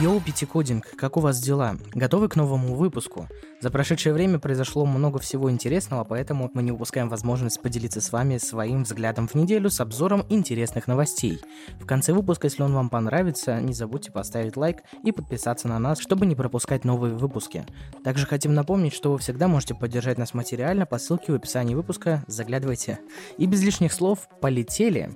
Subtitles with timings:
[0.00, 1.76] Йоу, Пятикодинг, как у вас дела?
[1.92, 3.26] Готовы к новому выпуску?
[3.60, 8.38] За прошедшее время произошло много всего интересного, поэтому мы не упускаем возможность поделиться с вами
[8.38, 11.40] своим взглядом в неделю с обзором интересных новостей.
[11.80, 15.98] В конце выпуска, если он вам понравится, не забудьте поставить лайк и подписаться на нас,
[15.98, 17.66] чтобы не пропускать новые выпуски.
[18.04, 22.22] Также хотим напомнить, что вы всегда можете поддержать нас материально по ссылке в описании выпуска,
[22.28, 23.00] заглядывайте.
[23.36, 25.10] И без лишних слов, полетели!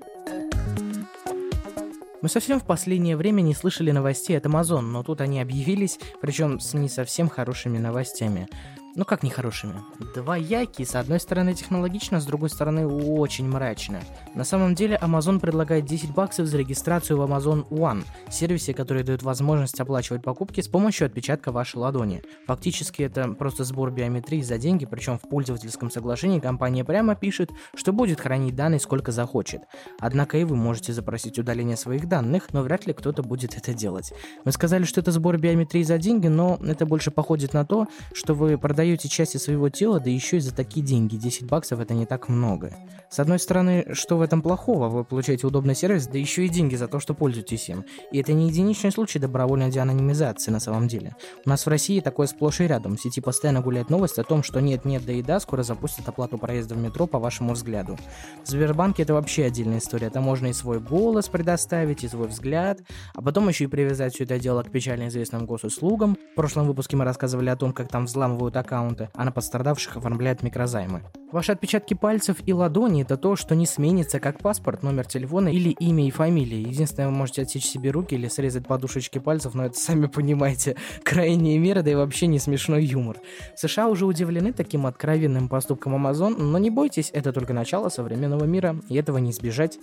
[2.23, 6.61] Мы совсем в последнее время не слышали новостей от Amazon, но тут они объявились, причем
[6.61, 8.49] с не совсем хорошими новостями
[8.95, 9.75] ну как нехорошими,
[10.15, 14.01] двоякие, с одной стороны технологично, с другой стороны очень мрачно.
[14.35, 19.23] На самом деле Amazon предлагает 10 баксов за регистрацию в Amazon One, сервисе, который дает
[19.23, 22.23] возможность оплачивать покупки с помощью отпечатка вашей ладони.
[22.47, 27.93] Фактически это просто сбор биометрии за деньги, причем в пользовательском соглашении компания прямо пишет, что
[27.93, 29.63] будет хранить данные сколько захочет.
[30.01, 34.13] Однако и вы можете запросить удаление своих данных, но вряд ли кто-то будет это делать.
[34.45, 38.35] Мы сказали, что это сбор биометрии за деньги, но это больше походит на то, что
[38.35, 41.15] вы продаете продаете части своего тела, да еще и за такие деньги.
[41.15, 42.75] 10 баксов это не так много.
[43.13, 44.89] С одной стороны, что в этом плохого?
[44.89, 47.85] Вы получаете удобный сервис, да еще и деньги за то, что пользуетесь им.
[48.11, 51.15] И это не единичный случай добровольной деанонимизации на самом деле.
[51.45, 52.97] У нас в России такое сплошь и рядом.
[52.97, 56.39] В сети постоянно гуляет новость о том, что нет-нет, да и да, скоро запустят оплату
[56.39, 57.99] проезда в метро по вашему взгляду.
[58.45, 60.11] В Сбербанке это вообще отдельная история.
[60.11, 62.81] Там можно и свой голос предоставить, и свой взгляд,
[63.15, 66.17] а потом еще и привязать все это дело к печально известным госуслугам.
[66.33, 69.99] В прошлом выпуске мы рассказывали о том, как там взламывают аккаунт аккаунты, а на пострадавших
[69.99, 71.03] оформляют микрозаймы.
[71.33, 75.71] Ваши отпечатки пальцев и ладони– это то, что не сменится, как паспорт, номер телефона или
[75.71, 76.61] имя и фамилия.
[76.61, 81.59] Единственное, вы можете отсечь себе руки или срезать подушечки пальцев, но это, сами понимаете, крайние
[81.59, 83.17] меры, да и вообще не смешной юмор.
[83.57, 88.77] США уже удивлены таким откровенным поступком Amazon, но не бойтесь, это только начало современного мира,
[88.91, 89.79] и этого не избежать.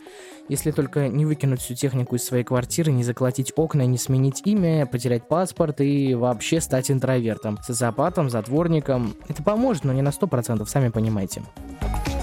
[0.50, 4.86] Если только не выкинуть всю технику из своей квартиры, не заколотить окна, не сменить имя,
[4.86, 9.16] потерять паспорт и вообще стать интровертом, социопатом, затворником.
[9.28, 11.39] Это поможет, но не на 100%, сами понимаете.
[11.40, 12.19] этим.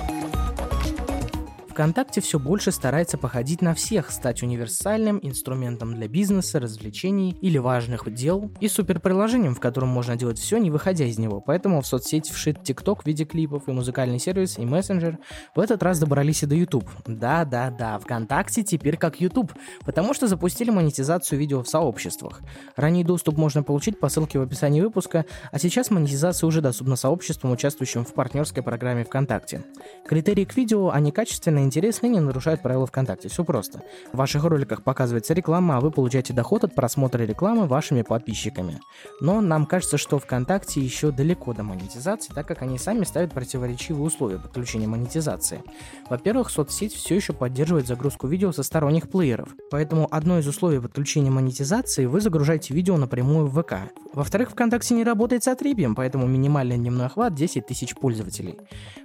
[1.77, 8.11] ВКонтакте все больше старается походить на всех, стать универсальным инструментом для бизнеса, развлечений или важных
[8.15, 11.43] дел и суперприложением, в котором можно делать все, не выходя из него.
[11.43, 15.19] Поэтому в соцсеть вшит TikTok в виде клипов и музыкальный сервис и мессенджер.
[15.55, 16.89] В этот раз добрались и до YouTube.
[17.05, 19.53] Да-да-да, ВКонтакте теперь как YouTube,
[19.85, 22.41] потому что запустили монетизацию видео в сообществах.
[22.77, 27.53] Ранний доступ можно получить по ссылке в описании выпуска, а сейчас монетизация уже доступна сообществам,
[27.53, 29.63] участвующим в партнерской программе ВКонтакте.
[30.07, 33.29] Критерии к видео, они качественные, интересны и не нарушают правила ВКонтакте.
[33.29, 33.83] Все просто.
[34.13, 38.81] В ваших роликах показывается реклама, а вы получаете доход от просмотра рекламы вашими подписчиками.
[39.21, 44.05] Но нам кажется, что ВКонтакте еще далеко до монетизации, так как они сами ставят противоречивые
[44.05, 45.63] условия подключения монетизации.
[46.09, 51.31] Во-первых, соцсеть все еще поддерживает загрузку видео со сторонних плееров, поэтому одно из условий подключения
[51.31, 53.75] монетизации вы загружаете видео напрямую в ВК.
[54.13, 58.59] Во-вторых, ВКонтакте не работает с отребием, поэтому минимальный дневной охват 10 тысяч пользователей.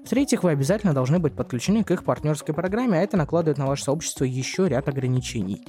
[0.05, 3.65] В-третьих, вы обязательно должны быть подключены к их партнерской партнерской программе, а это накладывает на
[3.65, 5.65] ваше сообщество еще ряд ограничений.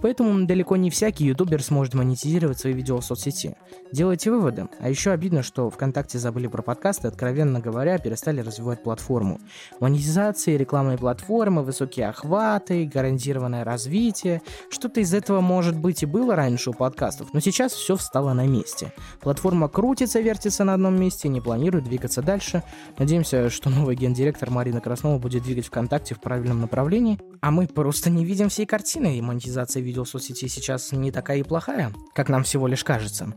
[0.00, 3.56] Поэтому далеко не всякий ютубер сможет монетизировать свои видео в соцсети.
[3.92, 4.68] Делайте выводы.
[4.80, 9.38] А еще обидно, что ВКонтакте забыли про подкасты, откровенно говоря, перестали развивать платформу.
[9.80, 14.42] Монетизация, рекламные платформы, высокие охваты, гарантированное развитие.
[14.70, 18.46] Что-то из этого может быть и было раньше у подкастов, но сейчас все встало на
[18.46, 18.92] месте.
[19.20, 22.62] Платформа крутится, вертится на одном месте, не планирует двигаться дальше.
[22.98, 28.08] Надеемся, что новый гендиректор Марина Краснова будет двигать ВКонтакте в правильном направлении, а мы просто
[28.08, 32.28] не видим всей картины, и монетизация видео в соцсети сейчас не такая и плохая, как
[32.28, 33.34] нам всего лишь кажется.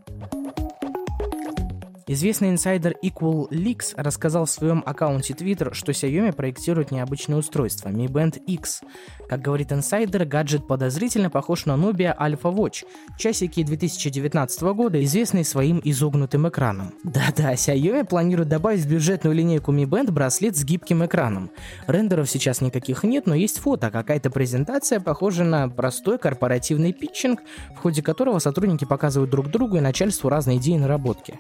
[2.07, 8.05] Известный инсайдер Equal Leaks рассказал в своем аккаунте Twitter, что Xiaomi проектирует необычное устройство Mi
[8.05, 8.81] Band X.
[9.27, 12.85] Как говорит инсайдер, гаджет подозрительно похож на Nubia Alpha Watch,
[13.17, 16.93] часики 2019 года, известные своим изогнутым экраном.
[17.03, 21.49] Да-да, Xiaomi планирует добавить в бюджетную линейку Mi Band браслет с гибким экраном.
[21.87, 27.41] Рендеров сейчас никаких нет, но есть фото, какая-то презентация, похожа на простой корпоративный питчинг,
[27.75, 31.39] в ходе которого сотрудники показывают друг другу и начальству разные идеи наработки.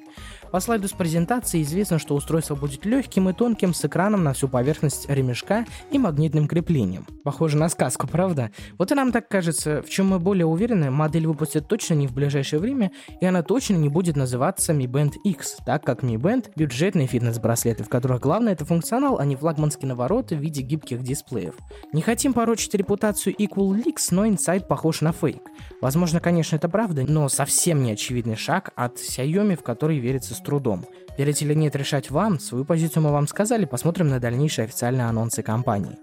[0.55, 4.47] По слайду с презентации известно, что устройство будет легким и тонким с экраном на всю
[4.47, 7.05] поверхность ремешка и магнитным креплением.
[7.25, 8.51] Похоже на сказку, правда?
[8.77, 12.13] Вот и нам так кажется, в чем мы более уверены, модель выпустят точно не в
[12.13, 16.51] ближайшее время, и она точно не будет называться Mi Band X, так как Mi Band—
[16.55, 21.55] бюджетные фитнес-браслеты, в которых главное это функционал, а не флагманский наворот в виде гибких дисплеев.
[21.91, 25.41] Не хотим порочить репутацию Equal Leaks, но инсайт похож на фейк.
[25.81, 30.85] Возможно, конечно, это правда, но совсем не очевидный шаг от Xiaomi, в который верится трудом.
[31.17, 32.39] Верить или нет, решать вам.
[32.39, 33.65] Свою позицию мы вам сказали.
[33.65, 35.97] Посмотрим на дальнейшие официальные анонсы компании.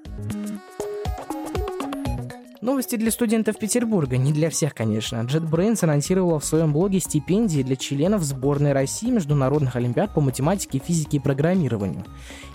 [2.63, 5.17] Новости для студентов Петербурга, не для всех, конечно.
[5.17, 11.17] JetBrains анонсировала в своем блоге стипендии для членов сборной России международных олимпиад по математике, физике
[11.17, 12.05] и программированию.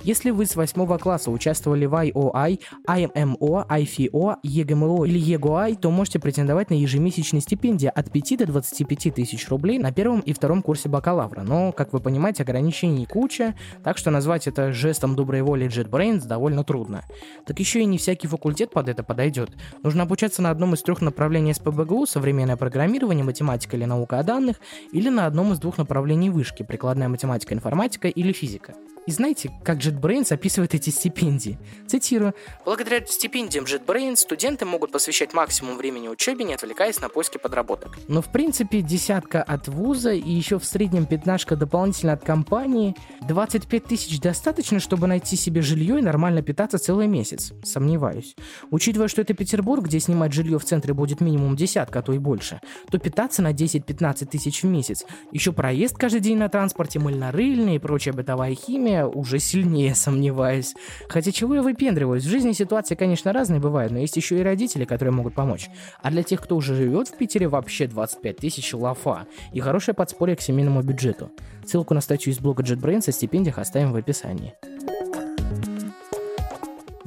[0.04, 6.20] Если вы с 8 класса участвовали в IOI, IMMO, IFO, EGMO или EGOI, то можете
[6.20, 10.88] претендовать на ежемесячные стипендии от 5 до 25 тысяч рублей на первом и втором курсе
[10.88, 11.42] бакалавра.
[11.42, 16.64] Но, как вы понимаете, ограничений куча, так что назвать это жестом доброй воли JetBrains довольно
[16.64, 17.04] трудно.
[17.46, 19.50] Так еще и не всякий факультет под это подойдет.
[19.84, 24.58] Нужно обучаться на одном из трех направлений СПБГУ– современное программирование, математика или наука о данных,
[24.92, 28.76] или на одном из двух направлений вышки– прикладная математика, информатика или физика.
[29.08, 31.58] И знаете, как JetBrains описывает эти стипендии?
[31.88, 32.34] Цитирую.
[32.66, 37.98] «Благодаря стипендиям JetBrains студенты могут посвящать максимум времени учебе, не отвлекаясь на поиски подработок».
[38.10, 42.96] Но в принципе десятка от вуза и еще в среднем пятнашка дополнительно от компании.
[43.22, 47.54] 25 тысяч достаточно, чтобы найти себе жилье и нормально питаться целый месяц?
[47.64, 48.36] Сомневаюсь.
[48.72, 52.18] Учитывая, что это Петербург, где снимать жилье в центре будет минимум десятка, а то и
[52.18, 52.60] больше,
[52.92, 55.06] то питаться на 10-15 тысяч в месяц.
[55.32, 60.74] Еще проезд каждый день на транспорте, мыльно-рыльные и прочая бытовая химия, уже сильнее сомневаюсь.
[61.10, 62.24] Хотя чего я выпендриваюсь?
[62.24, 65.70] В жизни ситуации, конечно, разные бывают, но есть еще и родители, которые могут помочь.
[66.02, 69.28] А для тех, кто уже живет в Питере, вообще 25 тысяч лафа.
[69.54, 71.32] И хорошее подспорье к семейному бюджету.
[71.66, 74.54] Ссылку на статью из блога JetBrains о стипендиях оставим в описании.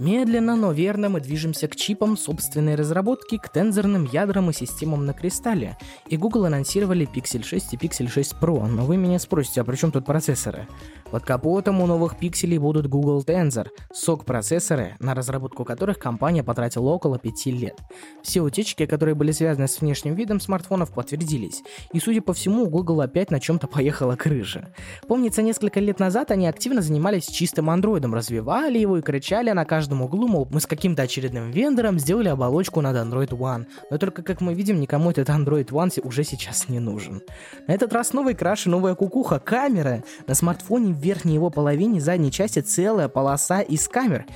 [0.00, 5.12] Медленно, но верно мы движемся к чипам собственной разработки, к тензорным ядрам и системам на
[5.12, 5.76] кристалле.
[6.08, 9.76] И Google анонсировали Pixel 6 и Pixel 6 Pro, но вы меня спросите, а при
[9.76, 10.66] чем тут процессоры?
[11.10, 16.88] Под капотом у новых пикселей будут Google Tensor, сок процессоры, на разработку которых компания потратила
[16.88, 17.76] около 5 лет.
[18.22, 21.62] Все утечки, которые были связаны с внешним видом смартфонов, подтвердились.
[21.92, 24.72] И, судя по всему, Google опять на чем-то поехала крыша.
[25.08, 29.89] Помнится, несколько лет назад они активно занимались чистым андроидом, развивали его и кричали на каждом
[29.98, 33.66] углу, мол, мы с каким-то очередным вендором сделали оболочку над Android One.
[33.90, 37.22] Но только, как мы видим, никому этот Android One уже сейчас не нужен.
[37.66, 40.04] На этот раз новый краш и новая кукуха, камера.
[40.26, 44.26] На смартфоне в верхней его половине задней части целая полоса из камер.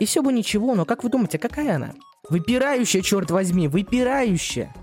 [0.00, 1.94] И все бы ничего, но как вы думаете, какая она?
[2.28, 4.74] Выпирающая, черт возьми, выпирающая.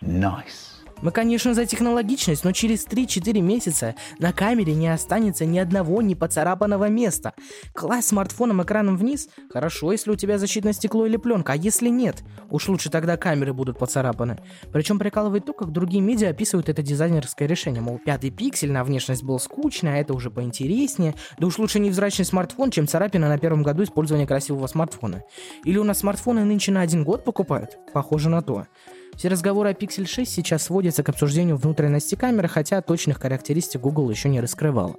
[0.00, 0.73] Nice.
[1.04, 6.14] Мы, конечно, за технологичность, но через 3-4 месяца на камере не останется ни одного не
[6.14, 7.34] поцарапанного места.
[7.74, 9.28] Класть смартфоном экраном вниз?
[9.50, 12.24] Хорошо, если у тебя защитное стекло или пленка, а если нет?
[12.48, 14.38] Уж лучше тогда камеры будут поцарапаны.
[14.72, 17.82] Причем прикалывает то, как другие медиа описывают это дизайнерское решение.
[17.82, 21.16] Мол, пятый пиксель на внешность был скучный, а это уже поинтереснее.
[21.38, 25.22] Да уж лучше невзрачный смартфон, чем царапина на первом году использования красивого смартфона.
[25.64, 27.76] Или у нас смартфоны нынче на один год покупают?
[27.92, 28.64] Похоже на то.
[29.16, 34.10] Все разговоры о Pixel 6 сейчас сводятся к обсуждению внутренности камеры, хотя точных характеристик Google
[34.10, 34.96] еще не раскрывала.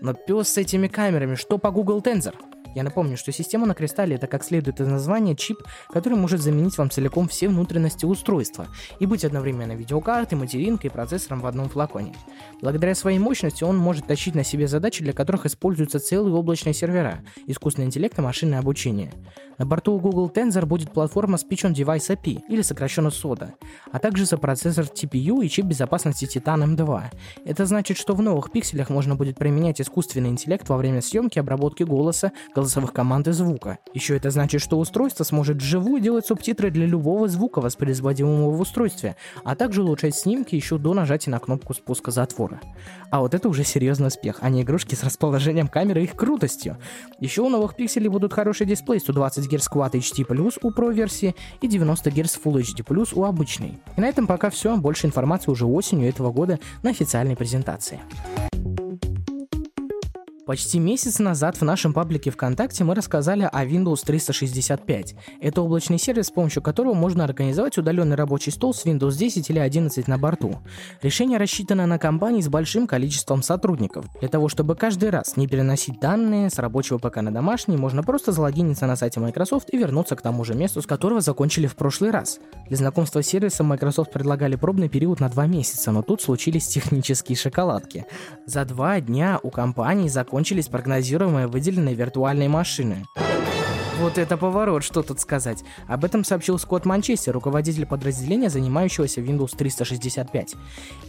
[0.00, 2.34] Но пес с этими камерами, что по Google Tensor?
[2.76, 6.76] Я напомню, что система на кристалле это как следует из названия чип, который может заменить
[6.76, 8.66] вам целиком все внутренности устройства
[9.00, 12.14] и быть одновременно видеокартой, материнкой и процессором в одном флаконе.
[12.60, 17.20] Благодаря своей мощности он может тащить на себе задачи, для которых используются целые облачные сервера,
[17.46, 19.10] искусственный интеллект и машинное обучение.
[19.58, 23.52] На борту Google Tensor будет платформа Speech on Device API, или сокращенно SODA,
[23.90, 27.04] а также сопроцессор TPU и чип безопасности Titan M2.
[27.46, 31.84] Это значит, что в новых пикселях можно будет применять искусственный интеллект во время съемки, обработки
[31.84, 32.32] голоса,
[32.66, 33.78] голосовых команд и звука.
[33.94, 39.14] Еще это значит, что устройство сможет вживую делать субтитры для любого звука, воспроизводимого в устройстве,
[39.44, 42.60] а также улучшать снимки еще до нажатия на кнопку спуска затвора.
[43.10, 46.76] А вот это уже серьезный успех, а не игрушки с расположением камеры и их крутостью.
[47.20, 51.36] Еще у новых пикселей будут хороший дисплей 120 Гц Quad HD Plus у Pro версии
[51.60, 53.78] и 90 Гц Full HD Plus у обычной.
[53.96, 54.76] И на этом пока все.
[54.76, 58.00] Больше информации уже осенью этого года на официальной презентации.
[60.46, 65.16] Почти месяц назад в нашем паблике ВКонтакте мы рассказали о Windows 365.
[65.40, 69.58] Это облачный сервис, с помощью которого можно организовать удаленный рабочий стол с Windows 10 или
[69.58, 70.60] 11 на борту.
[71.02, 74.06] Решение рассчитано на компании с большим количеством сотрудников.
[74.20, 78.30] Для того, чтобы каждый раз не переносить данные с рабочего ПК на домашний, можно просто
[78.30, 82.12] залогиниться на сайте Microsoft и вернуться к тому же месту, с которого закончили в прошлый
[82.12, 82.38] раз.
[82.68, 87.34] Для знакомства с сервисом Microsoft предлагали пробный период на два месяца, но тут случились технические
[87.34, 88.06] шоколадки.
[88.46, 93.06] За два дня у компании закончились закончились прогнозируемые выделенные виртуальные машины.
[93.98, 95.64] Вот это поворот, что тут сказать.
[95.88, 100.54] Об этом сообщил Скотт Манчестер, руководитель подразделения, занимающегося Windows 365.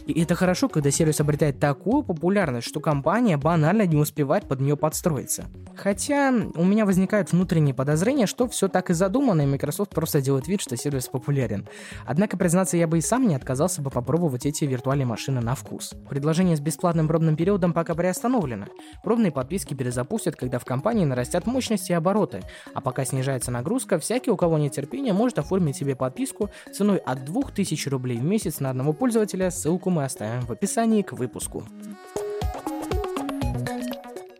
[0.06, 4.74] И это хорошо, когда сервис обретает такую популярность, что компания банально не успевает под нее
[4.74, 5.44] подстроиться.
[5.76, 10.48] Хотя у меня возникает внутреннее подозрение, что все так и задумано, и Microsoft просто делает
[10.48, 11.68] вид, что сервис популярен.
[12.06, 15.92] Однако, признаться, я бы и сам не отказался бы попробовать эти виртуальные машины на вкус.
[16.08, 18.66] Предложение с бесплатным пробным периодом пока приостановлено.
[19.04, 22.42] Пробные подписки перезапустят, когда в компании нарастят мощности и обороты,
[22.78, 27.24] А пока снижается нагрузка, всякий, у кого нет терпения, может оформить себе подписку ценой от
[27.24, 29.50] 2000 рублей в месяц на одного пользователя.
[29.50, 31.64] Ссылку мы оставим в описании к выпуску.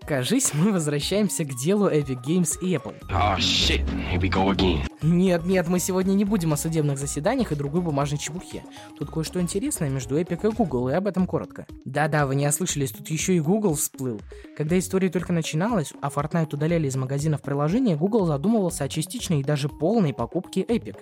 [0.09, 2.95] Кажись, мы возвращаемся к делу Epic Games и Apple.
[3.11, 4.89] Oh shit, here we go again.
[5.03, 8.65] Нет, нет, мы сегодня не будем о судебных заседаниях и другой бумажной чепухе.
[8.99, 11.67] Тут кое-что интересное между Epic и Google, и об этом коротко.
[11.85, 14.19] Да-да, вы не ослышались, тут еще и Google всплыл.
[14.57, 19.45] Когда история только начиналась, а Fortnite удаляли из магазинов приложения, Google задумывался о частичной и
[19.45, 20.97] даже полной покупке Epic.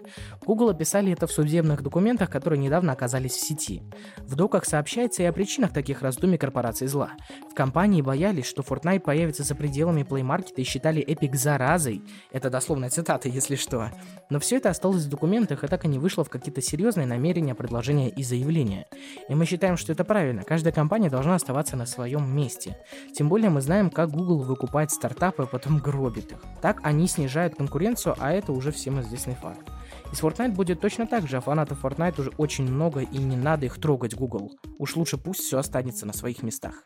[0.45, 3.83] Google описали это в судебных документах, которые недавно оказались в сети.
[4.19, 7.13] В доках сообщается и о причинах таких раздумий корпорации зла.
[7.51, 12.03] В компании боялись, что Fortnite появится за пределами Play Market и считали Epic заразой.
[12.33, 13.91] Это дословная цитата, если что.
[14.31, 17.55] Но все это осталось в документах и так и не вышло в какие-то серьезные намерения,
[17.55, 18.87] предложения и заявления.
[19.29, 20.43] И мы считаем, что это правильно.
[20.43, 22.77] Каждая компания должна оставаться на своем месте.
[23.15, 26.45] Тем более мы знаем, как Google выкупает стартапы, а потом гробит их.
[26.61, 29.71] Так они снижают конкуренцию, а это уже всем известный факт.
[30.13, 33.37] И с Fortnite будет точно так же, а фанатов Fortnite уже очень много и не
[33.37, 34.53] надо их трогать Google.
[34.79, 36.85] Уж лучше пусть все останется на своих местах.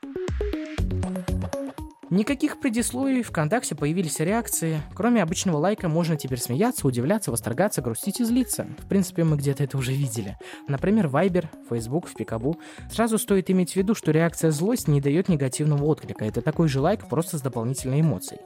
[2.11, 4.83] Никаких предисловий, ВКонтакте появились реакции.
[4.97, 8.67] Кроме обычного лайка можно теперь смеяться, удивляться, восторгаться, грустить и злиться.
[8.79, 10.37] В принципе, мы где-то это уже видели.
[10.67, 12.59] Например, Viber, Facebook, в Пикабу.
[12.91, 16.25] Сразу стоит иметь в виду, что реакция злость не дает негативного отклика.
[16.25, 18.41] Это такой же лайк, просто с дополнительной эмоцией.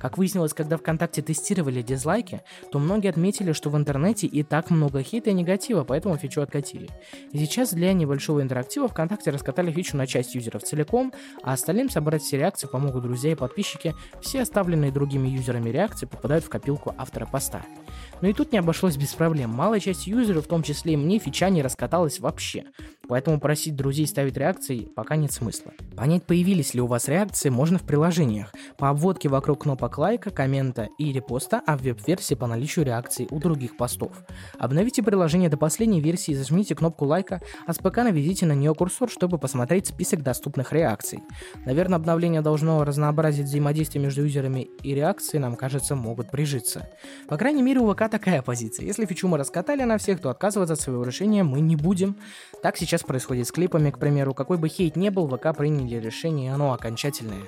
[0.00, 2.40] Как выяснилось, когда ВКонтакте тестировали дизлайки,
[2.72, 6.88] то многие отметили, что в интернете и так много хейта и негатива, поэтому фичу откатили.
[7.32, 11.12] И сейчас для небольшого интерактива ВКонтакте раскатали фичу на часть юзеров целиком,
[11.42, 16.44] а остальным собрать все реакции помогут друзья и подписчики, все оставленные другими юзерами реакции попадают
[16.44, 17.62] в копилку автора поста.
[18.20, 19.50] Но и тут не обошлось без проблем.
[19.50, 22.64] Малая часть юзеров, в том числе и мне, фича не раскаталась вообще.
[23.08, 25.72] Поэтому просить друзей ставить реакции пока нет смысла.
[25.96, 28.54] Понять, появились ли у вас реакции, можно в приложениях.
[28.78, 33.40] По обводке вокруг кнопок лайка, коммента и репоста, а в веб-версии по наличию реакций у
[33.40, 34.12] других постов.
[34.58, 38.74] Обновите приложение до последней версии и зажмите кнопку лайка, а с ПК наведите на нее
[38.74, 41.18] курсор, чтобы посмотреть список доступных реакций.
[41.66, 46.88] Наверное, обновление должно разнообразить взаимодействие между юзерами и реакции, нам кажется, могут прижиться.
[47.28, 48.86] По крайней мере, у ВК такая позиция.
[48.86, 52.16] Если фичу мы раскатали на всех, то отказываться от своего решения мы не будем.
[52.62, 54.34] Так сейчас происходит с клипами, к примеру.
[54.34, 57.42] Какой бы хейт не был, ВК приняли решение, и оно окончательное.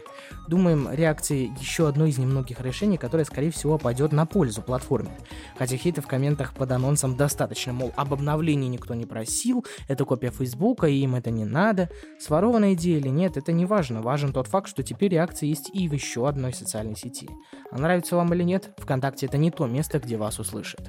[0.48, 5.10] Думаем, реакции еще одно из немногих решений, которое, скорее всего, пойдет на пользу платформе.
[5.58, 10.30] Хотя хейта в комментах под анонсом достаточно, мол, об обновлении никто не просил, это копия
[10.30, 11.90] Фейсбука, и им это не надо.
[12.18, 14.02] Сворованная идея или нет, это не важно.
[14.02, 17.28] Важен тот факт, что теперь реакции есть и в еще одной социальной сети.
[17.70, 20.80] А нравится вам или нет, ВКонтакте это не то место, где вас услышат.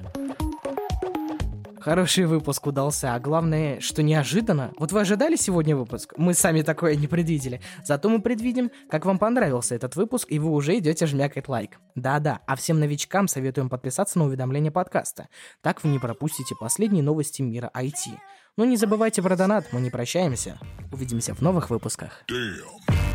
[1.80, 4.72] Хороший выпуск удался, а главное, что неожиданно.
[4.78, 6.14] Вот вы ожидали сегодня выпуск?
[6.16, 7.60] Мы сами такое не предвидели.
[7.84, 11.78] Зато мы предвидим, как вам понравился этот выпуск, и вы уже идете жмякать лайк.
[11.94, 15.28] Да-да, а всем новичкам советуем подписаться на уведомления подкаста.
[15.60, 18.16] Так вы не пропустите последние новости мира IT.
[18.56, 20.58] Ну не забывайте про донат, мы не прощаемся.
[20.90, 22.24] Увидимся в новых выпусках.
[22.30, 23.13] Damn.